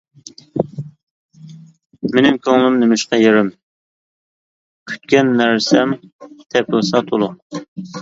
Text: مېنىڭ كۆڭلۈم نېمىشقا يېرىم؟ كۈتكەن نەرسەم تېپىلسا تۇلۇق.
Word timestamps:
مېنىڭ 2.15 2.39
كۆڭلۈم 2.47 2.79
نېمىشقا 2.85 3.21
يېرىم؟ 3.25 3.53
كۈتكەن 4.95 5.33
نەرسەم 5.45 5.97
تېپىلسا 6.03 7.09
تۇلۇق. 7.15 7.43